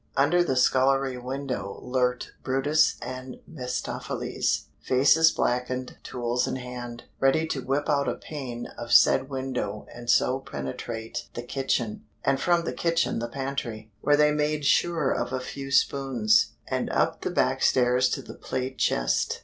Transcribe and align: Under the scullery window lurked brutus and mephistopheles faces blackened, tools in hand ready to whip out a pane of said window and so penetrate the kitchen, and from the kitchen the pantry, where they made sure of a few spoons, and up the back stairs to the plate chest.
Under 0.17 0.43
the 0.43 0.55
scullery 0.55 1.19
window 1.19 1.77
lurked 1.79 2.31
brutus 2.43 2.95
and 3.03 3.37
mephistopheles 3.45 4.63
faces 4.81 5.29
blackened, 5.31 5.97
tools 6.01 6.47
in 6.47 6.55
hand 6.55 7.03
ready 7.19 7.45
to 7.45 7.61
whip 7.63 7.87
out 7.87 8.07
a 8.09 8.15
pane 8.15 8.65
of 8.79 8.91
said 8.91 9.29
window 9.29 9.85
and 9.93 10.09
so 10.09 10.39
penetrate 10.39 11.27
the 11.35 11.43
kitchen, 11.43 12.03
and 12.25 12.39
from 12.41 12.63
the 12.65 12.73
kitchen 12.73 13.19
the 13.19 13.27
pantry, 13.29 13.91
where 14.01 14.17
they 14.17 14.31
made 14.31 14.65
sure 14.65 15.11
of 15.11 15.31
a 15.31 15.39
few 15.39 15.69
spoons, 15.69 16.53
and 16.65 16.89
up 16.89 17.21
the 17.21 17.29
back 17.29 17.61
stairs 17.61 18.09
to 18.09 18.23
the 18.23 18.33
plate 18.33 18.79
chest. 18.79 19.39